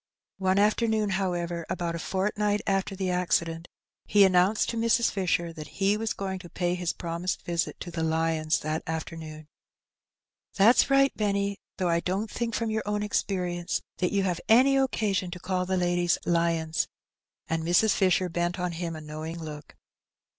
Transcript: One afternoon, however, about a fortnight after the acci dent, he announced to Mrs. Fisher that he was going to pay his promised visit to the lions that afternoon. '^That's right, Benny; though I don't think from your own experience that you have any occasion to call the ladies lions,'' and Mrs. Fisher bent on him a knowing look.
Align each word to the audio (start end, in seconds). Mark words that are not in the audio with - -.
One 0.39 0.57
afternoon, 0.57 1.11
however, 1.11 1.63
about 1.69 1.93
a 1.93 1.99
fortnight 1.99 2.61
after 2.65 2.95
the 2.95 3.09
acci 3.09 3.45
dent, 3.45 3.67
he 4.07 4.23
announced 4.23 4.69
to 4.69 4.77
Mrs. 4.77 5.11
Fisher 5.11 5.53
that 5.53 5.77
he 5.79 5.95
was 5.95 6.13
going 6.13 6.39
to 6.39 6.49
pay 6.49 6.73
his 6.73 6.91
promised 6.91 7.43
visit 7.43 7.79
to 7.81 7.91
the 7.91 8.01
lions 8.01 8.61
that 8.61 8.81
afternoon. 8.87 9.45
'^That's 10.57 10.89
right, 10.89 11.15
Benny; 11.15 11.59
though 11.77 11.89
I 11.89 11.99
don't 11.99 12.31
think 12.31 12.55
from 12.55 12.71
your 12.71 12.81
own 12.83 13.03
experience 13.03 13.83
that 13.97 14.11
you 14.11 14.23
have 14.23 14.41
any 14.49 14.75
occasion 14.75 15.29
to 15.29 15.39
call 15.39 15.67
the 15.67 15.77
ladies 15.77 16.17
lions,'' 16.25 16.87
and 17.47 17.61
Mrs. 17.63 17.93
Fisher 17.93 18.27
bent 18.27 18.57
on 18.59 18.71
him 18.71 18.95
a 18.95 19.01
knowing 19.01 19.37
look. 19.39 19.75